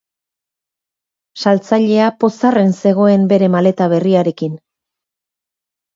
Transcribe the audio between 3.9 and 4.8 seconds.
berriarekin.